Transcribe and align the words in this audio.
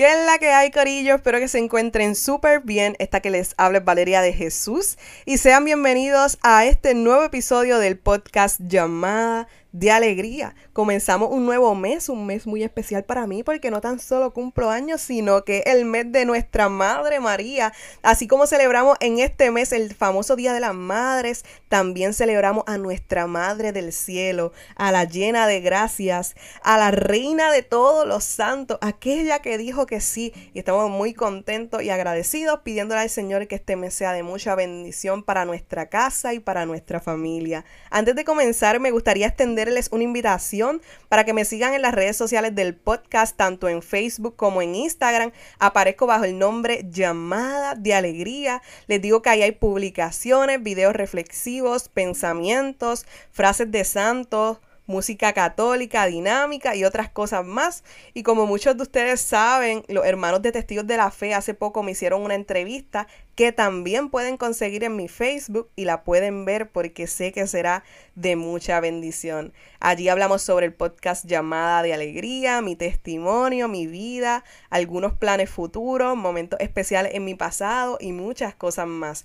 ¿Qué 0.00 0.10
es 0.10 0.24
la 0.24 0.38
que 0.38 0.48
hay, 0.48 0.70
Corillo? 0.70 1.16
Espero 1.16 1.40
que 1.40 1.48
se 1.48 1.58
encuentren 1.58 2.16
súper 2.16 2.62
bien. 2.62 2.96
Esta 2.98 3.20
que 3.20 3.28
les 3.28 3.52
habla 3.58 3.80
es 3.80 3.84
Valeria 3.84 4.22
de 4.22 4.32
Jesús. 4.32 4.96
Y 5.26 5.36
sean 5.36 5.66
bienvenidos 5.66 6.38
a 6.42 6.64
este 6.64 6.94
nuevo 6.94 7.22
episodio 7.22 7.78
del 7.78 7.98
podcast 7.98 8.62
llamada 8.62 9.46
de 9.72 9.90
alegría. 9.90 10.54
Comenzamos 10.72 11.30
un 11.30 11.46
nuevo 11.46 11.74
mes, 11.74 12.08
un 12.08 12.26
mes 12.26 12.46
muy 12.46 12.62
especial 12.62 13.04
para 13.04 13.26
mí 13.26 13.42
porque 13.42 13.70
no 13.70 13.80
tan 13.80 13.98
solo 13.98 14.32
cumplo 14.32 14.70
años, 14.70 15.00
sino 15.00 15.44
que 15.44 15.62
el 15.66 15.84
mes 15.84 16.10
de 16.10 16.24
nuestra 16.24 16.68
Madre 16.68 17.20
María. 17.20 17.72
Así 18.02 18.26
como 18.26 18.46
celebramos 18.46 18.96
en 19.00 19.18
este 19.18 19.50
mes 19.50 19.72
el 19.72 19.94
famoso 19.94 20.36
Día 20.36 20.52
de 20.52 20.60
las 20.60 20.74
Madres, 20.74 21.44
también 21.68 22.14
celebramos 22.14 22.64
a 22.66 22.78
nuestra 22.78 23.26
Madre 23.26 23.72
del 23.72 23.92
Cielo, 23.92 24.52
a 24.76 24.92
la 24.92 25.04
llena 25.04 25.46
de 25.46 25.60
gracias, 25.60 26.34
a 26.62 26.78
la 26.78 26.90
Reina 26.90 27.52
de 27.52 27.62
todos 27.62 28.06
los 28.06 28.24
santos, 28.24 28.78
aquella 28.80 29.40
que 29.40 29.58
dijo 29.58 29.86
que 29.86 30.00
sí. 30.00 30.32
Y 30.52 30.58
estamos 30.58 30.90
muy 30.90 31.14
contentos 31.14 31.82
y 31.82 31.90
agradecidos 31.90 32.60
pidiéndole 32.60 33.02
al 33.02 33.10
Señor 33.10 33.46
que 33.46 33.56
este 33.56 33.76
mes 33.76 33.94
sea 33.94 34.12
de 34.12 34.22
mucha 34.22 34.54
bendición 34.54 35.22
para 35.22 35.44
nuestra 35.44 35.88
casa 35.88 36.34
y 36.34 36.40
para 36.40 36.66
nuestra 36.66 37.00
familia. 37.00 37.64
Antes 37.90 38.14
de 38.16 38.24
comenzar, 38.24 38.80
me 38.80 38.90
gustaría 38.90 39.26
extender 39.26 39.59
una 39.90 40.04
invitación 40.04 40.80
para 41.08 41.24
que 41.24 41.32
me 41.32 41.44
sigan 41.44 41.74
en 41.74 41.82
las 41.82 41.94
redes 41.94 42.16
sociales 42.16 42.54
del 42.54 42.74
podcast, 42.74 43.36
tanto 43.36 43.68
en 43.68 43.82
Facebook 43.82 44.36
como 44.36 44.62
en 44.62 44.74
Instagram. 44.74 45.32
Aparezco 45.58 46.06
bajo 46.06 46.24
el 46.24 46.38
nombre 46.38 46.86
Llamada 46.90 47.74
de 47.74 47.94
Alegría. 47.94 48.62
Les 48.86 49.02
digo 49.02 49.22
que 49.22 49.30
ahí 49.30 49.42
hay 49.42 49.52
publicaciones, 49.52 50.62
videos 50.62 50.94
reflexivos, 50.94 51.88
pensamientos, 51.88 53.06
frases 53.32 53.70
de 53.70 53.84
santos 53.84 54.58
música 54.90 55.32
católica, 55.32 56.04
dinámica 56.06 56.76
y 56.76 56.84
otras 56.84 57.08
cosas 57.08 57.46
más. 57.46 57.84
Y 58.12 58.22
como 58.22 58.46
muchos 58.46 58.76
de 58.76 58.82
ustedes 58.82 59.20
saben, 59.20 59.84
los 59.88 60.04
hermanos 60.04 60.42
de 60.42 60.52
Testigos 60.52 60.86
de 60.86 60.98
la 60.98 61.10
Fe 61.10 61.32
hace 61.32 61.54
poco 61.54 61.82
me 61.82 61.92
hicieron 61.92 62.22
una 62.22 62.34
entrevista 62.34 63.06
que 63.34 63.52
también 63.52 64.10
pueden 64.10 64.36
conseguir 64.36 64.84
en 64.84 64.96
mi 64.96 65.08
Facebook 65.08 65.70
y 65.74 65.86
la 65.86 66.02
pueden 66.04 66.44
ver 66.44 66.70
porque 66.70 67.06
sé 67.06 67.32
que 67.32 67.46
será 67.46 67.84
de 68.14 68.36
mucha 68.36 68.80
bendición. 68.80 69.54
Allí 69.78 70.10
hablamos 70.10 70.42
sobre 70.42 70.66
el 70.66 70.74
podcast 70.74 71.24
llamada 71.24 71.82
de 71.82 71.94
alegría, 71.94 72.60
mi 72.60 72.76
testimonio, 72.76 73.68
mi 73.68 73.86
vida, 73.86 74.44
algunos 74.68 75.14
planes 75.14 75.48
futuros, 75.48 76.16
momentos 76.16 76.60
especiales 76.60 77.14
en 77.14 77.24
mi 77.24 77.34
pasado 77.34 77.96
y 77.98 78.12
muchas 78.12 78.54
cosas 78.54 78.86
más. 78.86 79.24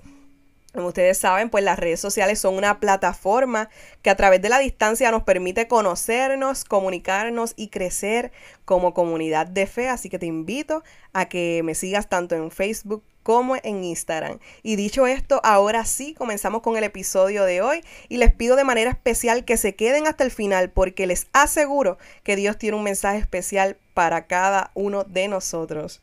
Como 0.75 0.87
ustedes 0.87 1.17
saben, 1.17 1.49
pues 1.49 1.63
las 1.63 1.79
redes 1.79 2.01
sociales 2.01 2.37
son 2.37 2.55
una 2.55 2.81
plataforma 2.81 3.69
que 4.01 4.09
a 4.09 4.15
través 4.17 4.41
de 4.41 4.49
la 4.49 4.59
distancia 4.59 5.09
nos 5.09 5.23
permite 5.23 5.69
conocernos, 5.69 6.65
comunicarnos 6.65 7.53
y 7.55 7.69
crecer 7.69 8.33
como 8.65 8.93
comunidad 8.93 9.47
de 9.47 9.67
fe. 9.67 9.87
Así 9.87 10.09
que 10.09 10.19
te 10.19 10.25
invito 10.25 10.83
a 11.13 11.29
que 11.29 11.61
me 11.63 11.75
sigas 11.75 12.09
tanto 12.09 12.35
en 12.35 12.51
Facebook 12.51 13.03
como 13.23 13.55
en 13.55 13.85
Instagram. 13.85 14.39
Y 14.63 14.75
dicho 14.75 15.07
esto, 15.07 15.39
ahora 15.45 15.85
sí 15.85 16.13
comenzamos 16.13 16.61
con 16.61 16.75
el 16.75 16.83
episodio 16.83 17.45
de 17.45 17.61
hoy 17.61 17.81
y 18.09 18.17
les 18.17 18.33
pido 18.33 18.57
de 18.57 18.65
manera 18.65 18.91
especial 18.91 19.45
que 19.45 19.55
se 19.55 19.75
queden 19.75 20.07
hasta 20.07 20.25
el 20.25 20.31
final 20.31 20.71
porque 20.71 21.07
les 21.07 21.27
aseguro 21.31 21.97
que 22.23 22.35
Dios 22.35 22.57
tiene 22.57 22.75
un 22.75 22.83
mensaje 22.83 23.19
especial 23.19 23.77
para 23.93 24.27
cada 24.27 24.71
uno 24.73 25.05
de 25.05 25.29
nosotros. 25.29 26.01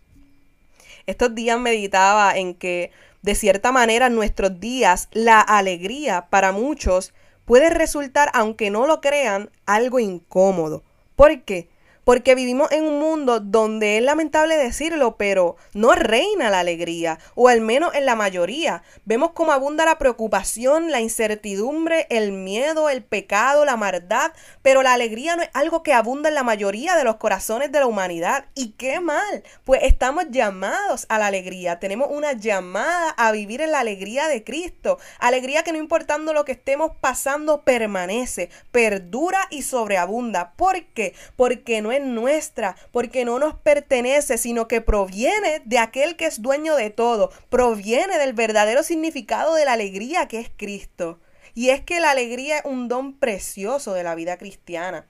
Estos 1.07 1.35
días 1.35 1.61
meditaba 1.61 2.35
en 2.39 2.55
que 2.55 2.91
de 3.23 3.35
cierta 3.35 3.73
manera, 3.73 4.09
en 4.09 4.15
nuestros 4.15 4.61
días, 4.61 5.09
la 5.13 5.41
alegría 5.41 6.27
para 6.29 6.53
muchos 6.53 7.15
puede 7.45 7.71
resultar, 7.71 8.31
aunque 8.35 8.71
no 8.71 8.87
lo 8.87 9.01
crean, 9.01 9.51
algo 9.65 9.99
incómodo. 10.01 10.83
¿Por 11.17 11.43
qué? 11.43 11.69
Porque 12.05 12.35
vivimos 12.35 12.71
en 12.73 12.85
un 12.85 12.99
mundo 12.99 13.41
donde 13.41 13.99
es 13.99 14.03
lamentable 14.03 14.57
decirlo, 14.57 15.17
pero 15.17 15.57
no 15.73 15.93
reina 15.95 16.51
la 16.51 16.61
alegría, 16.61 17.19
o 17.35 17.49
al 17.49 17.61
menos 17.61 17.95
en 17.95 18.07
la 18.07 18.17
mayoría. 18.17 18.83
Vemos 19.05 19.33
cómo 19.33 19.53
abunda 19.53 19.85
la 19.85 19.99
preocupación, 19.99 20.91
la 20.91 21.01
incertidumbre, 21.01 22.07
el 22.11 22.33
miedo, 22.33 22.89
el 22.89 23.03
pecado, 23.03 23.65
la 23.65 23.77
maldad, 23.77 24.33
pero 24.63 24.83
la 24.83 24.95
alegría 24.95 25.37
no 25.37 25.43
es 25.43 25.51
algo 25.53 25.83
que 25.83 25.93
abunda 25.93 26.29
en 26.29 26.35
la 26.35 26.43
mayoría 26.43 26.97
de 26.97 27.05
los 27.05 27.17
corazones 27.17 27.71
de 27.71 27.81
la 27.81 27.87
humanidad. 27.87 28.47
Y 28.55 28.73
qué 28.73 29.01
mal, 29.01 29.45
pues 29.65 29.83
estamos 29.85 30.25
llamados 30.31 31.07
a 31.09 31.19
la 31.19 31.27
alegría, 31.27 31.79
tenemos 31.79 32.09
una 32.11 32.33
llamada 32.33 33.11
a 33.11 33.33
vivir 33.33 33.61
en 33.61 33.73
la 33.73 33.81
alegría 33.81 34.29
de 34.29 34.43
Cristo, 34.45 34.99
alegría 35.19 35.63
que 35.63 35.73
no 35.73 35.79
importando 35.79 36.33
lo 36.33 36.45
que 36.45 36.53
estemos 36.53 36.93
pasando 37.01 37.63
permanece, 37.63 38.51
perdura 38.71 39.47
y 39.51 39.63
sobreabunda. 39.63 40.53
¿Por 40.57 40.85
qué? 40.87 41.15
Porque 41.37 41.81
no 41.83 41.92
es 41.93 42.03
nuestra, 42.03 42.77
porque 42.91 43.25
no 43.25 43.39
nos 43.39 43.55
pertenece, 43.55 44.39
sino 44.39 44.69
que 44.69 44.81
proviene 44.81 45.63
de 45.65 45.79
aquel 45.79 46.17
que 46.17 46.27
es 46.27 46.43
dueño 46.43 46.77
de 46.77 46.91
todo, 46.91 47.31
proviene 47.51 48.19
del 48.19 48.33
verdadero 48.33 48.83
significado 48.83 49.55
de 49.55 49.65
la 49.65 49.75
alegría 49.75 50.29
que 50.29 50.41
es 50.41 50.51
Cristo. 50.57 51.21
Y 51.55 51.69
es 51.69 51.83
que 51.83 52.01
la 52.01 52.11
alegría 52.11 52.59
es 52.59 52.65
un 52.65 52.89
don 52.89 53.15
precioso 53.15 53.95
de 53.95 54.03
la 54.03 54.15
vida 54.15 54.39
cristiana. 54.39 55.07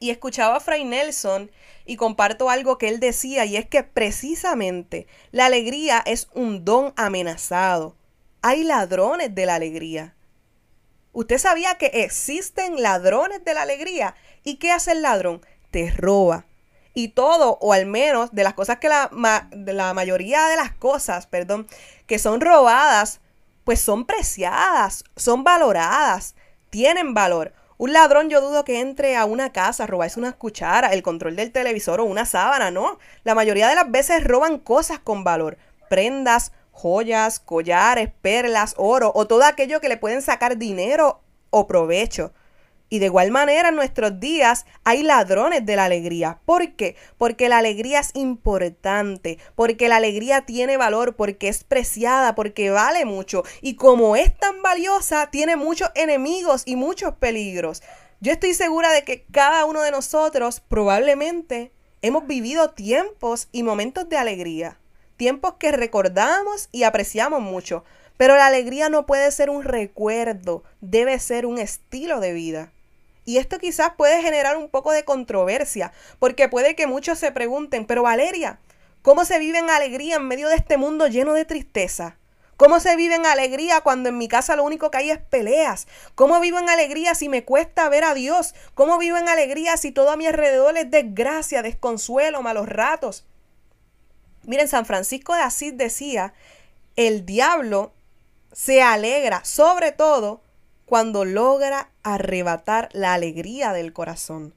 Y 0.00 0.10
escuchaba 0.10 0.56
a 0.56 0.60
Fray 0.60 0.84
Nelson 0.84 1.50
y 1.86 1.96
comparto 1.96 2.50
algo 2.50 2.78
que 2.78 2.88
él 2.88 3.00
decía 3.00 3.44
y 3.44 3.56
es 3.56 3.66
que 3.66 3.82
precisamente 3.82 5.06
la 5.30 5.46
alegría 5.46 6.02
es 6.04 6.28
un 6.34 6.64
don 6.64 6.92
amenazado. 6.96 7.96
Hay 8.42 8.64
ladrones 8.64 9.34
de 9.34 9.46
la 9.46 9.54
alegría. 9.54 10.14
¿Usted 11.14 11.38
sabía 11.38 11.76
que 11.76 11.86
existen 11.86 12.82
ladrones 12.82 13.44
de 13.44 13.54
la 13.54 13.62
alegría? 13.62 14.16
¿Y 14.42 14.56
qué 14.56 14.72
hace 14.72 14.92
el 14.92 15.02
ladrón? 15.02 15.40
Te 15.74 15.90
roba. 15.90 16.46
Y 16.94 17.08
todo, 17.08 17.58
o 17.60 17.72
al 17.72 17.84
menos 17.84 18.30
de 18.32 18.44
las 18.44 18.54
cosas 18.54 18.78
que 18.78 18.88
la, 18.88 19.10
la 19.50 19.92
mayoría 19.92 20.46
de 20.46 20.54
las 20.54 20.70
cosas, 20.70 21.26
perdón, 21.26 21.66
que 22.06 22.20
son 22.20 22.40
robadas, 22.40 23.20
pues 23.64 23.80
son 23.80 24.06
preciadas, 24.06 25.02
son 25.16 25.42
valoradas, 25.42 26.36
tienen 26.70 27.12
valor. 27.12 27.54
Un 27.76 27.92
ladrón 27.92 28.30
yo 28.30 28.40
dudo 28.40 28.64
que 28.64 28.78
entre 28.78 29.16
a 29.16 29.24
una 29.24 29.52
casa 29.52 29.82
a 29.82 29.86
robarse 29.88 30.20
una 30.20 30.34
cuchara, 30.34 30.92
el 30.92 31.02
control 31.02 31.34
del 31.34 31.50
televisor 31.50 31.98
o 31.98 32.04
una 32.04 32.24
sábana, 32.24 32.70
no. 32.70 33.00
La 33.24 33.34
mayoría 33.34 33.66
de 33.66 33.74
las 33.74 33.90
veces 33.90 34.22
roban 34.22 34.60
cosas 34.60 35.00
con 35.00 35.24
valor, 35.24 35.58
prendas, 35.90 36.52
joyas, 36.70 37.40
collares, 37.40 38.10
perlas, 38.22 38.74
oro 38.76 39.10
o 39.12 39.26
todo 39.26 39.42
aquello 39.42 39.80
que 39.80 39.88
le 39.88 39.96
pueden 39.96 40.22
sacar 40.22 40.56
dinero 40.56 41.20
o 41.50 41.66
provecho. 41.66 42.32
Y 42.88 42.98
de 42.98 43.06
igual 43.06 43.30
manera 43.30 43.70
en 43.70 43.76
nuestros 43.76 44.20
días 44.20 44.66
hay 44.84 45.02
ladrones 45.02 45.64
de 45.66 45.76
la 45.76 45.86
alegría. 45.86 46.38
¿Por 46.44 46.72
qué? 46.76 46.96
Porque 47.18 47.48
la 47.48 47.58
alegría 47.58 48.00
es 48.00 48.10
importante, 48.14 49.38
porque 49.54 49.88
la 49.88 49.96
alegría 49.96 50.42
tiene 50.42 50.76
valor, 50.76 51.16
porque 51.16 51.48
es 51.48 51.64
preciada, 51.64 52.34
porque 52.34 52.70
vale 52.70 53.04
mucho. 53.04 53.42
Y 53.62 53.74
como 53.76 54.16
es 54.16 54.36
tan 54.36 54.62
valiosa, 54.62 55.30
tiene 55.30 55.56
muchos 55.56 55.90
enemigos 55.94 56.62
y 56.66 56.76
muchos 56.76 57.14
peligros. 57.14 57.82
Yo 58.20 58.32
estoy 58.32 58.54
segura 58.54 58.92
de 58.92 59.02
que 59.02 59.24
cada 59.30 59.64
uno 59.64 59.82
de 59.82 59.90
nosotros 59.90 60.60
probablemente 60.60 61.72
hemos 62.00 62.26
vivido 62.26 62.70
tiempos 62.70 63.48
y 63.50 63.62
momentos 63.62 64.08
de 64.08 64.18
alegría. 64.18 64.78
Tiempos 65.16 65.54
que 65.58 65.72
recordamos 65.72 66.68
y 66.70 66.82
apreciamos 66.82 67.40
mucho. 67.40 67.84
Pero 68.16 68.36
la 68.36 68.46
alegría 68.46 68.88
no 68.88 69.06
puede 69.06 69.30
ser 69.32 69.50
un 69.50 69.64
recuerdo, 69.64 70.62
debe 70.80 71.18
ser 71.18 71.46
un 71.46 71.58
estilo 71.58 72.20
de 72.20 72.32
vida. 72.32 72.72
Y 73.24 73.38
esto 73.38 73.58
quizás 73.58 73.92
puede 73.96 74.22
generar 74.22 74.56
un 74.56 74.68
poco 74.68 74.92
de 74.92 75.04
controversia, 75.04 75.92
porque 76.18 76.48
puede 76.48 76.76
que 76.76 76.86
muchos 76.86 77.18
se 77.18 77.32
pregunten, 77.32 77.86
pero 77.86 78.02
Valeria, 78.02 78.58
¿cómo 79.02 79.24
se 79.24 79.38
vive 79.38 79.58
en 79.58 79.70
alegría 79.70 80.16
en 80.16 80.28
medio 80.28 80.48
de 80.48 80.56
este 80.56 80.76
mundo 80.76 81.06
lleno 81.08 81.32
de 81.32 81.44
tristeza? 81.44 82.16
¿Cómo 82.56 82.78
se 82.78 82.94
vive 82.94 83.16
en 83.16 83.26
alegría 83.26 83.80
cuando 83.80 84.10
en 84.10 84.18
mi 84.18 84.28
casa 84.28 84.54
lo 84.54 84.62
único 84.62 84.90
que 84.90 84.98
hay 84.98 85.10
es 85.10 85.18
peleas? 85.18 85.88
¿Cómo 86.14 86.38
vivo 86.38 86.58
en 86.58 86.68
alegría 86.68 87.16
si 87.16 87.28
me 87.28 87.44
cuesta 87.44 87.88
ver 87.88 88.04
a 88.04 88.14
Dios? 88.14 88.54
¿Cómo 88.74 88.98
vivo 88.98 89.16
en 89.16 89.28
alegría 89.28 89.76
si 89.76 89.90
todo 89.90 90.10
a 90.10 90.16
mi 90.16 90.26
alrededor 90.26 90.76
es 90.76 90.88
desgracia, 90.88 91.62
desconsuelo, 91.62 92.42
malos 92.42 92.68
ratos? 92.68 93.26
Miren, 94.44 94.68
San 94.68 94.86
Francisco 94.86 95.34
de 95.34 95.40
Asís 95.40 95.76
decía, 95.76 96.32
el 96.94 97.26
diablo 97.26 97.92
se 98.54 98.82
alegra 98.82 99.44
sobre 99.44 99.92
todo 99.92 100.40
cuando 100.86 101.24
logra 101.24 101.90
arrebatar 102.02 102.88
la 102.92 103.14
alegría 103.14 103.72
del 103.72 103.92
corazón. 103.92 104.54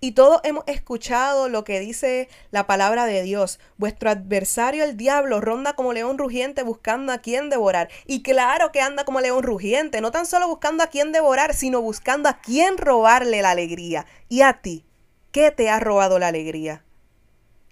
Y 0.00 0.12
todos 0.12 0.40
hemos 0.42 0.64
escuchado 0.66 1.48
lo 1.48 1.62
que 1.62 1.78
dice 1.78 2.28
la 2.50 2.66
palabra 2.66 3.06
de 3.06 3.22
Dios. 3.22 3.60
Vuestro 3.76 4.10
adversario, 4.10 4.82
el 4.82 4.96
diablo, 4.96 5.40
ronda 5.40 5.74
como 5.74 5.92
león 5.92 6.18
rugiente 6.18 6.64
buscando 6.64 7.12
a 7.12 7.18
quien 7.18 7.50
devorar. 7.50 7.88
Y 8.06 8.22
claro 8.22 8.72
que 8.72 8.80
anda 8.80 9.04
como 9.04 9.20
león 9.20 9.44
rugiente, 9.44 10.00
no 10.00 10.10
tan 10.10 10.26
solo 10.26 10.48
buscando 10.48 10.82
a 10.82 10.88
quien 10.88 11.12
devorar, 11.12 11.54
sino 11.54 11.80
buscando 11.80 12.28
a 12.28 12.40
quien 12.40 12.78
robarle 12.78 13.42
la 13.42 13.50
alegría. 13.50 14.06
¿Y 14.28 14.42
a 14.42 14.54
ti? 14.54 14.84
¿Qué 15.30 15.52
te 15.52 15.70
ha 15.70 15.78
robado 15.78 16.18
la 16.18 16.28
alegría? 16.28 16.84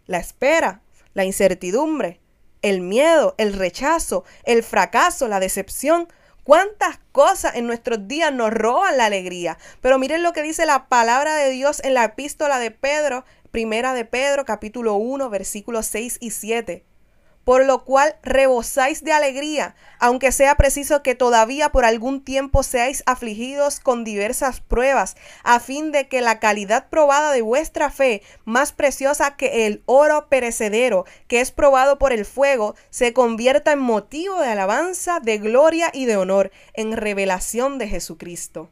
La 0.06 0.19
espera, 0.19 0.82
la 1.14 1.25
incertidumbre, 1.25 2.20
el 2.62 2.80
miedo, 2.80 3.34
el 3.38 3.52
rechazo, 3.52 4.24
el 4.44 4.62
fracaso, 4.62 5.28
la 5.28 5.40
decepción, 5.40 6.08
¿Cuántas 6.42 6.98
cosas 7.12 7.54
en 7.54 7.66
nuestros 7.66 8.08
días 8.08 8.32
nos 8.32 8.50
roban 8.50 8.96
la 8.96 9.04
alegría? 9.04 9.58
Pero 9.82 9.98
miren 9.98 10.22
lo 10.22 10.32
que 10.32 10.42
dice 10.42 10.66
la 10.66 10.88
palabra 10.88 11.36
de 11.36 11.50
Dios 11.50 11.80
en 11.84 11.94
la 11.94 12.02
epístola 12.02 12.58
de 12.58 12.70
Pedro, 12.70 13.24
primera 13.52 13.92
de 13.92 14.06
Pedro, 14.06 14.44
capítulo 14.46 14.94
1, 14.94 15.28
versículos 15.30 15.86
6 15.86 16.16
y 16.18 16.30
7 16.30 16.89
por 17.50 17.67
lo 17.67 17.85
cual 17.85 18.14
rebosáis 18.23 19.02
de 19.02 19.11
alegría, 19.11 19.75
aunque 19.99 20.31
sea 20.31 20.55
preciso 20.55 21.02
que 21.02 21.17
todavía 21.17 21.70
por 21.70 21.85
algún 21.85 22.23
tiempo 22.23 22.62
seáis 22.62 23.02
afligidos 23.06 23.81
con 23.81 24.05
diversas 24.05 24.61
pruebas, 24.61 25.17
a 25.43 25.58
fin 25.58 25.91
de 25.91 26.06
que 26.06 26.20
la 26.20 26.38
calidad 26.38 26.88
probada 26.91 27.32
de 27.32 27.43
vuestra 27.43 27.91
fe, 27.91 28.23
más 28.44 28.70
preciosa 28.70 29.35
que 29.35 29.67
el 29.67 29.82
oro 29.87 30.29
perecedero, 30.29 31.06
que 31.26 31.41
es 31.41 31.50
probado 31.50 31.99
por 31.99 32.12
el 32.12 32.25
fuego, 32.25 32.76
se 32.91 33.12
convierta 33.12 33.73
en 33.73 33.81
motivo 33.81 34.41
de 34.41 34.50
alabanza, 34.50 35.19
de 35.19 35.38
gloria 35.38 35.91
y 35.93 36.05
de 36.05 36.19
honor, 36.19 36.53
en 36.75 36.96
revelación 36.96 37.79
de 37.79 37.88
Jesucristo. 37.88 38.70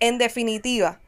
En 0.00 0.18
definitiva, 0.18 0.98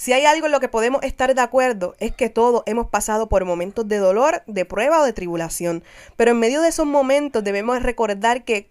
si 0.00 0.14
hay 0.14 0.24
algo 0.24 0.46
en 0.46 0.52
lo 0.52 0.60
que 0.60 0.68
podemos 0.70 1.02
estar 1.02 1.34
de 1.34 1.42
acuerdo 1.42 1.94
es 1.98 2.14
que 2.14 2.30
todos 2.30 2.62
hemos 2.64 2.88
pasado 2.88 3.28
por 3.28 3.44
momentos 3.44 3.86
de 3.86 3.98
dolor, 3.98 4.42
de 4.46 4.64
prueba 4.64 5.02
o 5.02 5.04
de 5.04 5.12
tribulación. 5.12 5.84
Pero 6.16 6.30
en 6.30 6.38
medio 6.38 6.62
de 6.62 6.70
esos 6.70 6.86
momentos 6.86 7.44
debemos 7.44 7.82
recordar 7.82 8.42
que 8.44 8.70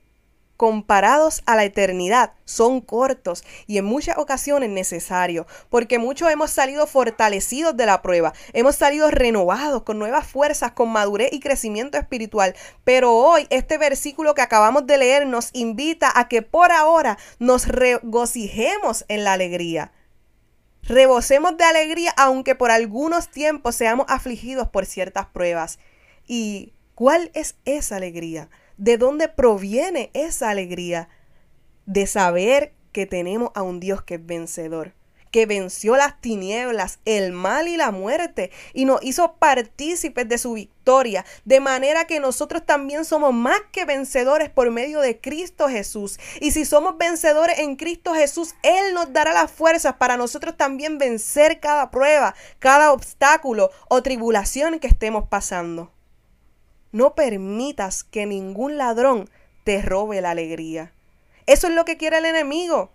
comparados 0.58 1.44
a 1.46 1.56
la 1.56 1.66
eternidad 1.66 2.34
son 2.46 2.82
cortos 2.82 3.44
y 3.68 3.78
en 3.78 3.86
muchas 3.86 4.18
ocasiones 4.18 4.72
necesarios, 4.72 5.46
porque 5.70 6.00
muchos 6.00 6.32
hemos 6.32 6.50
salido 6.50 6.88
fortalecidos 6.88 7.78
de 7.78 7.86
la 7.86 8.02
prueba, 8.02 8.34
hemos 8.54 8.76
salido 8.76 9.12
renovados 9.12 9.84
con 9.84 10.00
nuevas 10.00 10.26
fuerzas, 10.26 10.72
con 10.72 10.90
madurez 10.90 11.30
y 11.32 11.42
crecimiento 11.42 12.00
espiritual. 12.00 12.56
Pero 12.84 13.14
hoy 13.14 13.46
este 13.52 13.78
versículo 13.78 14.34
que 14.34 14.42
acabamos 14.42 14.88
de 14.88 14.98
leer 14.98 15.28
nos 15.28 15.52
invita 15.54 16.12
a 16.16 16.28
que 16.28 16.42
por 16.42 16.72
ahora 16.72 17.20
nos 17.38 17.68
regocijemos 17.68 19.06
en 19.10 19.24
la 19.24 19.34
alegría. 19.34 19.92
Rebosemos 20.90 21.56
de 21.56 21.64
alegría 21.64 22.12
aunque 22.18 22.56
por 22.56 22.72
algunos 22.72 23.30
tiempos 23.30 23.76
seamos 23.76 24.08
afligidos 24.10 24.70
por 24.70 24.88
ciertas 24.88 25.28
pruebas. 25.28 25.78
¿Y 26.26 26.74
cuál 26.96 27.30
es 27.36 27.58
esa 27.64 27.98
alegría? 27.98 28.50
¿De 28.78 28.98
dónde 28.98 29.28
proviene 29.28 30.10
esa 30.16 30.50
alegría? 30.50 31.08
De 31.86 32.08
saber 32.08 32.74
que 32.92 33.06
tenemos 33.06 33.52
a 33.54 33.62
un 33.62 33.80
Dios 33.80 34.02
que 34.02 34.16
es 34.16 34.26
vencedor 34.26 34.94
que 35.32 35.46
venció 35.46 35.96
las 35.96 36.20
tinieblas, 36.22 37.00
el 37.06 37.32
mal 37.32 37.68
y 37.68 37.78
la 37.78 37.92
muerte, 37.92 38.52
y 38.74 38.86
nos 38.86 39.04
hizo 39.04 39.34
partícipes 39.34 40.28
de 40.28 40.38
su 40.38 40.54
victoria, 40.54 41.26
de 41.46 41.60
manera 41.60 42.06
que 42.06 42.20
nosotros 42.20 42.66
también 42.66 43.06
somos 43.06 43.34
más 43.34 43.60
que 43.72 43.86
vencedores 43.86 44.50
por 44.50 44.72
medio 44.72 45.02
de 45.02 45.20
Cristo 45.20 45.70
Jesús. 45.70 46.20
Y 46.40 46.52
si 46.52 46.66
somos 46.66 46.98
vencedores 46.98 47.60
en 47.60 47.76
Cristo 47.76 48.14
Jesús, 48.14 48.56
Él 48.64 48.94
nos 48.94 49.14
dará 49.14 49.34
las 49.34 49.52
fuerzas 49.52 49.96
para 49.96 50.18
nosotros 50.18 50.58
también 50.58 50.98
vencer 50.98 51.60
cada 51.60 51.92
prueba, 51.92 52.36
cada 52.60 52.92
obstáculo 52.92 53.70
o 53.88 54.02
tribulación 54.02 54.80
que 54.80 54.88
estemos 54.88 55.28
pasando. 55.28 55.92
No 56.92 57.14
permitas 57.14 58.04
que 58.04 58.26
ningún 58.26 58.78
ladrón 58.78 59.30
te 59.64 59.82
robe 59.82 60.22
la 60.22 60.32
alegría. 60.32 60.92
Eso 61.46 61.68
es 61.68 61.74
lo 61.74 61.86
que 61.86 61.98
quiere 61.98 62.18
el 62.18 62.26
enemigo 62.26 62.92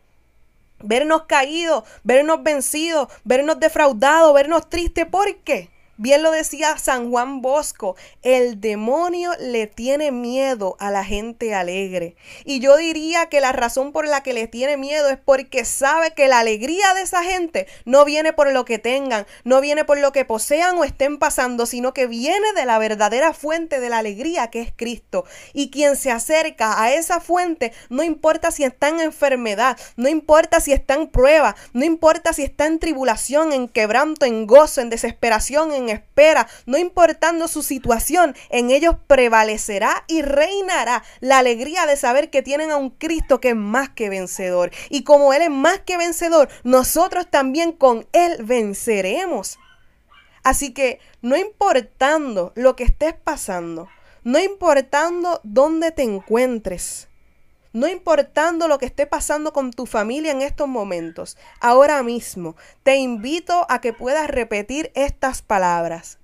vernos 0.84 1.22
caídos, 1.26 1.84
vernos 2.02 2.42
vencidos, 2.42 3.08
vernos 3.24 3.58
defraudados, 3.58 4.34
vernos 4.34 4.68
tristes. 4.68 5.06
¿Por 5.06 5.34
qué? 5.38 5.73
Bien 5.96 6.24
lo 6.24 6.32
decía 6.32 6.76
San 6.76 7.12
Juan 7.12 7.40
Bosco, 7.40 7.94
el 8.22 8.60
demonio 8.60 9.30
le 9.38 9.68
tiene 9.68 10.10
miedo 10.10 10.74
a 10.80 10.90
la 10.90 11.04
gente 11.04 11.54
alegre. 11.54 12.16
Y 12.44 12.58
yo 12.58 12.76
diría 12.76 13.26
que 13.26 13.40
la 13.40 13.52
razón 13.52 13.92
por 13.92 14.08
la 14.08 14.20
que 14.24 14.32
le 14.32 14.48
tiene 14.48 14.76
miedo 14.76 15.08
es 15.08 15.18
porque 15.24 15.64
sabe 15.64 16.10
que 16.10 16.26
la 16.26 16.40
alegría 16.40 16.94
de 16.94 17.02
esa 17.02 17.22
gente 17.22 17.68
no 17.84 18.04
viene 18.04 18.32
por 18.32 18.52
lo 18.52 18.64
que 18.64 18.80
tengan, 18.80 19.24
no 19.44 19.60
viene 19.60 19.84
por 19.84 19.98
lo 19.98 20.10
que 20.10 20.24
posean 20.24 20.76
o 20.78 20.82
estén 20.82 21.20
pasando, 21.20 21.64
sino 21.64 21.94
que 21.94 22.08
viene 22.08 22.52
de 22.56 22.64
la 22.64 22.80
verdadera 22.80 23.32
fuente 23.32 23.78
de 23.78 23.88
la 23.88 23.98
alegría 23.98 24.48
que 24.48 24.62
es 24.62 24.72
Cristo. 24.74 25.24
Y 25.52 25.70
quien 25.70 25.94
se 25.94 26.10
acerca 26.10 26.82
a 26.82 26.92
esa 26.92 27.20
fuente, 27.20 27.72
no 27.88 28.02
importa 28.02 28.50
si 28.50 28.64
está 28.64 28.88
en 28.88 28.98
enfermedad, 28.98 29.78
no 29.94 30.08
importa 30.08 30.58
si 30.58 30.72
está 30.72 30.94
en 30.94 31.06
prueba, 31.06 31.54
no 31.72 31.84
importa 31.84 32.32
si 32.32 32.42
está 32.42 32.66
en 32.66 32.80
tribulación, 32.80 33.52
en 33.52 33.68
quebranto, 33.68 34.26
en 34.26 34.48
gozo, 34.48 34.80
en 34.80 34.90
desesperación, 34.90 35.72
en 35.72 35.83
espera, 35.88 36.48
no 36.66 36.78
importando 36.78 37.48
su 37.48 37.62
situación, 37.62 38.34
en 38.50 38.70
ellos 38.70 38.96
prevalecerá 39.06 40.04
y 40.06 40.22
reinará 40.22 41.02
la 41.20 41.38
alegría 41.38 41.86
de 41.86 41.96
saber 41.96 42.30
que 42.30 42.42
tienen 42.42 42.70
a 42.70 42.76
un 42.76 42.90
Cristo 42.90 43.40
que 43.40 43.50
es 43.50 43.56
más 43.56 43.90
que 43.90 44.08
vencedor. 44.08 44.70
Y 44.90 45.04
como 45.04 45.32
Él 45.32 45.42
es 45.42 45.50
más 45.50 45.80
que 45.80 45.96
vencedor, 45.96 46.48
nosotros 46.62 47.30
también 47.30 47.72
con 47.72 48.06
Él 48.12 48.36
venceremos. 48.42 49.58
Así 50.42 50.74
que 50.74 51.00
no 51.22 51.36
importando 51.36 52.52
lo 52.54 52.76
que 52.76 52.84
estés 52.84 53.14
pasando, 53.14 53.88
no 54.24 54.38
importando 54.38 55.40
dónde 55.42 55.90
te 55.90 56.02
encuentres, 56.02 57.08
no 57.74 57.88
importando 57.88 58.68
lo 58.68 58.78
que 58.78 58.86
esté 58.86 59.06
pasando 59.06 59.52
con 59.52 59.72
tu 59.72 59.84
familia 59.84 60.32
en 60.32 60.40
estos 60.40 60.68
momentos, 60.68 61.36
ahora 61.60 62.02
mismo 62.02 62.56
te 62.82 62.96
invito 62.96 63.66
a 63.68 63.82
que 63.82 63.92
puedas 63.92 64.28
repetir 64.28 64.90
estas 64.94 65.42
palabras 65.42 66.18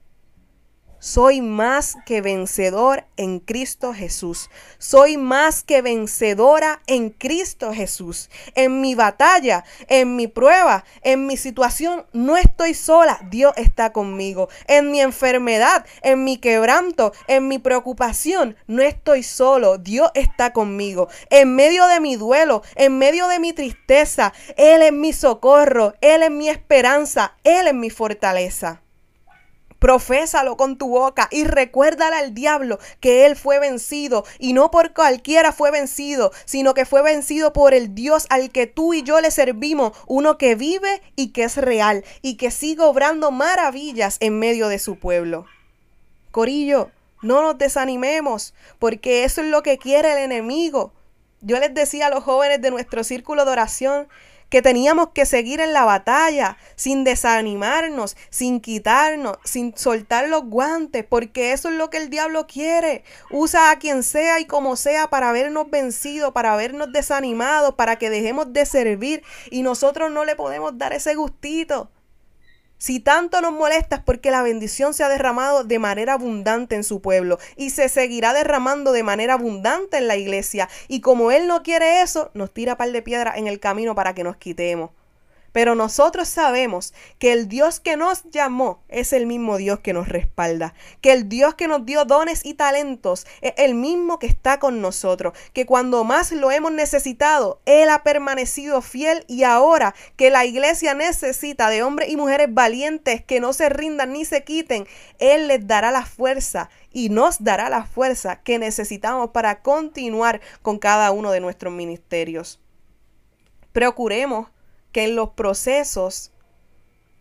soy 1.00 1.41
más 1.41 1.97
que 2.05 2.20
vencedor 2.20 3.05
en 3.17 3.41
Cristo 3.41 3.94
Jesús. 3.94 4.50
Soy 4.79 5.17
más 5.17 5.64
que 5.64 5.81
vencedora 5.81 6.82
en 6.87 7.08
Cristo 7.08 7.73
Jesús. 7.73 8.29
En 8.55 8.82
mi 8.82 8.94
batalla, 8.94 9.64
en 9.88 10.14
mi 10.17 10.26
prueba, 10.26 10.85
en 11.02 11.26
mi 11.26 11.38
situación, 11.38 12.05
no 12.12 12.37
estoy 12.37 12.75
sola. 12.75 13.19
Dios 13.31 13.55
está 13.56 13.93
conmigo. 13.93 14.50
En 14.66 14.90
mi 14.90 15.00
enfermedad, 15.00 15.87
en 16.02 16.23
mi 16.23 16.37
quebranto, 16.37 17.12
en 17.26 17.49
mi 17.49 17.59
preocupación, 17.59 18.57
no 18.66 18.83
estoy 18.83 19.23
solo. 19.23 19.78
Dios 19.78 20.11
está 20.14 20.52
conmigo. 20.52 21.09
En 21.30 21.57
medio 21.57 21.87
de 21.87 22.00
mi 22.00 22.16
duelo, 22.16 22.62
en 22.76 22.99
medio 22.99 23.26
de 23.28 23.38
mi 23.38 23.54
tristeza, 23.54 24.35
Él 24.59 24.83
es 24.83 24.92
mi 24.92 25.14
socorro. 25.14 25.95
Él 26.02 26.23
es 26.23 26.30
mi 26.30 26.50
esperanza. 26.50 27.37
Él 27.42 27.69
es 27.69 27.75
mi 27.75 27.88
fortaleza. 27.88 28.83
Profésalo 29.80 30.56
con 30.56 30.78
tu 30.78 30.90
boca 30.90 31.26
y 31.32 31.44
recuérdale 31.44 32.14
al 32.14 32.34
diablo 32.34 32.78
que 33.00 33.26
él 33.26 33.34
fue 33.34 33.58
vencido 33.58 34.25
y 34.38 34.52
no 34.52 34.70
por 34.70 34.92
cualquiera 34.92 35.52
fue 35.52 35.72
vencido, 35.72 36.30
sino 36.44 36.75
que 36.75 36.84
fue 36.84 37.02
vencido 37.02 37.52
por 37.52 37.75
el 37.75 37.94
Dios 37.94 38.26
al 38.30 38.50
que 38.50 38.66
tú 38.66 38.94
y 38.94 39.02
yo 39.02 39.20
le 39.20 39.32
servimos, 39.32 39.96
uno 40.06 40.38
que 40.38 40.54
vive 40.54 41.02
y 41.16 41.32
que 41.32 41.44
es 41.44 41.56
real 41.56 42.04
y 42.22 42.37
que 42.37 42.50
sigue 42.50 42.82
obrando 42.82 43.30
maravillas 43.32 44.18
en 44.20 44.38
medio 44.38 44.68
de 44.68 44.78
su 44.78 44.99
pueblo. 44.99 45.46
Corillo, 46.30 46.90
no 47.22 47.42
nos 47.42 47.58
desanimemos, 47.58 48.54
porque 48.78 49.25
eso 49.25 49.40
es 49.40 49.49
lo 49.49 49.62
que 49.62 49.78
quiere 49.78 50.12
el 50.12 50.18
enemigo. 50.18 50.92
Yo 51.40 51.58
les 51.58 51.72
decía 51.72 52.06
a 52.06 52.10
los 52.10 52.22
jóvenes 52.22 52.60
de 52.60 52.70
nuestro 52.70 53.02
círculo 53.02 53.44
de 53.44 53.52
oración 53.52 54.08
que 54.50 54.61
teníamos 54.61 55.11
que 55.14 55.25
seguir 55.25 55.61
en 55.61 55.73
la 55.73 55.85
batalla 55.85 56.59
sin 56.76 57.04
desanimarnos, 57.04 58.16
sin 58.28 58.61
quitarnos, 58.61 59.38
sin 59.45 59.76
soltar 59.76 60.28
los 60.28 60.45
guantes, 60.45 61.04
porque 61.09 61.52
eso 61.52 61.69
es 61.69 61.76
lo 61.76 61.88
que 61.88 61.97
el 61.97 62.11
diablo 62.11 62.47
quiere. 62.47 63.04
Usa 63.30 63.71
a 63.71 63.78
quien 63.78 64.02
sea 64.02 64.40
y 64.40 64.45
como 64.45 64.76
sea 64.76 65.09
para 65.09 65.33
vernos 65.33 65.71
vencidos, 65.71 66.33
para 66.33 66.57
vernos 66.57 66.92
desanimados, 66.92 67.76
para 67.76 67.97
que 67.97 68.11
dejemos 68.11 68.52
de 68.52 68.66
servir 68.66 69.23
y 69.50 69.62
nosotros 69.62 70.11
no 70.11 70.25
le 70.25 70.37
podemos 70.37 70.76
dar 70.76 70.92
ese 70.92 71.14
gustito. 71.14 71.90
Si 72.80 72.99
tanto 72.99 73.42
nos 73.42 73.52
molesta 73.52 73.96
es 73.96 74.02
porque 74.02 74.30
la 74.30 74.40
bendición 74.40 74.94
se 74.94 75.04
ha 75.04 75.10
derramado 75.10 75.64
de 75.64 75.78
manera 75.78 76.14
abundante 76.14 76.76
en 76.76 76.82
su 76.82 77.02
pueblo 77.02 77.38
y 77.54 77.68
se 77.70 77.90
seguirá 77.90 78.32
derramando 78.32 78.92
de 78.92 79.02
manera 79.02 79.34
abundante 79.34 79.99
en 79.99 80.08
la 80.08 80.16
iglesia. 80.16 80.66
Y 80.88 81.02
como 81.02 81.30
Él 81.30 81.46
no 81.46 81.62
quiere 81.62 82.00
eso, 82.00 82.30
nos 82.32 82.54
tira 82.54 82.78
par 82.78 82.90
de 82.90 83.02
piedras 83.02 83.37
en 83.37 83.49
el 83.49 83.60
camino 83.60 83.94
para 83.94 84.14
que 84.14 84.25
nos 84.25 84.38
quitemos. 84.38 84.92
Pero 85.52 85.75
nosotros 85.75 86.28
sabemos 86.28 86.95
que 87.19 87.33
el 87.33 87.49
Dios 87.49 87.80
que 87.80 87.97
nos 87.97 88.25
llamó 88.30 88.83
es 88.88 89.12
el 89.12 89.26
mismo 89.26 89.57
Dios 89.57 89.80
que 89.80 89.92
nos 89.92 90.09
respalda, 90.09 90.75
que 91.00 91.12
el 91.12 91.28
Dios 91.28 91.54
que 91.54 91.69
nos 91.69 91.85
dio 91.85 92.04
dones 92.04 92.45
y 92.45 92.54
talentos 92.54 93.26
es 93.40 93.54
el 93.57 93.75
mismo 93.75 94.19
que 94.19 94.26
está 94.26 94.59
con 94.59 94.80
nosotros, 94.80 95.37
que 95.52 95.66
cuando 95.66 96.04
más 96.04 96.33
lo 96.33 96.50
hemos 96.50 96.73
necesitado, 96.73 97.61
Él 97.66 97.88
ha 97.90 98.02
permanecido 98.02 98.80
fiel 98.80 99.25
y 99.26 99.42
ahora 99.42 99.95
que 100.16 100.30
la 100.30 100.45
iglesia 100.45 100.95
necesita 100.95 101.69
de 101.69 101.83
hombres 101.83 102.09
y 102.09 102.16
mujeres 102.16 102.49
valientes 102.52 103.25
que 103.25 103.40
no 103.40 103.52
se 103.52 103.69
rindan 103.69 104.12
ni 104.12 104.25
se 104.25 104.45
quiten, 104.45 104.87
Él 105.19 105.49
les 105.49 105.66
dará 105.66 105.90
la 105.90 106.07
fuerza 106.07 106.71
y 106.92 107.09
nos 107.09 107.42
dará 107.42 107.69
la 107.71 107.85
fuerza 107.85 108.42
que 108.42 108.59
necesitamos 108.59 109.30
para 109.30 109.62
continuar 109.62 110.40
con 110.62 110.78
cada 110.78 111.11
uno 111.11 111.30
de 111.30 111.40
nuestros 111.40 111.73
ministerios. 111.73 112.61
Procuremos 113.73 114.49
que 114.92 115.04
en 115.04 115.16
los 115.16 115.30
procesos 115.30 116.32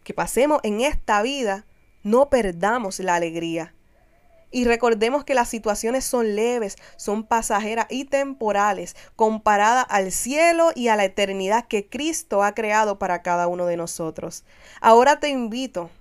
que 0.03 0.13
pasemos 0.13 0.59
en 0.63 0.81
esta 0.81 1.21
vida 1.21 1.65
no 2.03 2.29
perdamos 2.29 2.99
la 2.99 3.15
alegría. 3.15 3.73
Y 4.51 4.65
recordemos 4.65 5.23
que 5.23 5.35
las 5.35 5.47
situaciones 5.47 6.03
son 6.05 6.35
leves, 6.35 6.75
son 6.97 7.23
pasajeras 7.23 7.85
y 7.89 8.05
temporales, 8.05 8.95
comparadas 9.15 9.85
al 9.89 10.11
cielo 10.11 10.71
y 10.73 10.87
a 10.87 10.95
la 10.95 11.05
eternidad 11.05 11.67
que 11.67 11.87
Cristo 11.87 12.41
ha 12.41 12.55
creado 12.55 12.97
para 12.97 13.21
cada 13.21 13.47
uno 13.47 13.67
de 13.67 13.77
nosotros. 13.77 14.43
Ahora 14.81 15.19
te 15.19 15.29
invito 15.29 15.91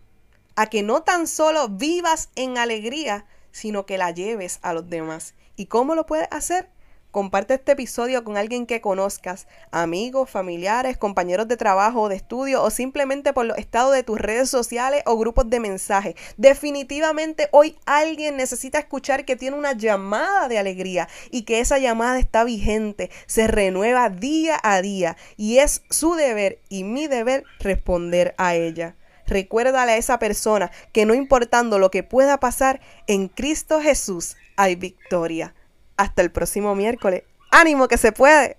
a 0.56 0.66
que 0.66 0.82
no 0.82 1.02
tan 1.02 1.26
solo 1.26 1.68
vivas 1.68 2.30
en 2.36 2.56
alegría, 2.56 3.26
sino 3.52 3.84
que 3.84 3.98
la 3.98 4.12
lleves 4.12 4.60
a 4.62 4.72
los 4.72 4.88
demás. 4.88 5.34
¿Y 5.56 5.66
cómo 5.66 5.94
lo 5.94 6.06
puedes 6.06 6.28
hacer? 6.30 6.70
Comparte 7.10 7.54
este 7.54 7.72
episodio 7.72 8.22
con 8.22 8.36
alguien 8.36 8.66
que 8.66 8.82
conozcas, 8.82 9.46
amigos, 9.70 10.28
familiares, 10.28 10.98
compañeros 10.98 11.48
de 11.48 11.56
trabajo 11.56 12.02
o 12.02 12.08
de 12.10 12.16
estudio 12.16 12.62
o 12.62 12.68
simplemente 12.68 13.32
por 13.32 13.46
los 13.46 13.56
estados 13.56 13.94
de 13.94 14.02
tus 14.02 14.18
redes 14.20 14.50
sociales 14.50 15.02
o 15.06 15.16
grupos 15.16 15.48
de 15.48 15.58
mensaje. 15.58 16.16
Definitivamente 16.36 17.48
hoy 17.50 17.78
alguien 17.86 18.36
necesita 18.36 18.78
escuchar 18.78 19.24
que 19.24 19.36
tiene 19.36 19.56
una 19.56 19.72
llamada 19.72 20.48
de 20.48 20.58
alegría 20.58 21.08
y 21.30 21.42
que 21.42 21.60
esa 21.60 21.78
llamada 21.78 22.18
está 22.18 22.44
vigente, 22.44 23.10
se 23.26 23.46
renueva 23.46 24.10
día 24.10 24.60
a 24.62 24.82
día 24.82 25.16
y 25.38 25.58
es 25.58 25.80
su 25.88 26.14
deber 26.14 26.60
y 26.68 26.84
mi 26.84 27.06
deber 27.06 27.44
responder 27.60 28.34
a 28.36 28.54
ella. 28.54 28.96
Recuérdale 29.26 29.92
a 29.92 29.96
esa 29.96 30.18
persona 30.18 30.70
que 30.92 31.06
no 31.06 31.14
importando 31.14 31.78
lo 31.78 31.90
que 31.90 32.02
pueda 32.02 32.38
pasar, 32.38 32.80
en 33.06 33.28
Cristo 33.28 33.80
Jesús 33.80 34.36
hay 34.56 34.74
victoria. 34.74 35.54
Hasta 35.98 36.22
el 36.22 36.30
próximo 36.30 36.74
miércoles. 36.76 37.24
¡Ánimo 37.50 37.88
que 37.88 37.98
se 37.98 38.12
puede! 38.12 38.56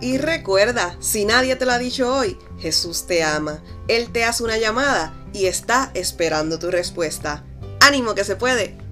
Y 0.00 0.18
recuerda, 0.18 0.96
si 1.00 1.24
nadie 1.24 1.56
te 1.56 1.64
lo 1.64 1.72
ha 1.72 1.78
dicho 1.78 2.14
hoy, 2.14 2.38
Jesús 2.58 3.06
te 3.06 3.24
ama. 3.24 3.62
Él 3.88 4.12
te 4.12 4.24
hace 4.24 4.44
una 4.44 4.58
llamada 4.58 5.12
y 5.32 5.46
está 5.46 5.90
esperando 5.94 6.58
tu 6.58 6.70
respuesta. 6.70 7.44
¡Ánimo 7.80 8.14
que 8.14 8.24
se 8.24 8.36
puede! 8.36 8.87